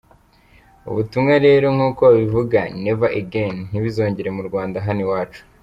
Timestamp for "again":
3.21-3.55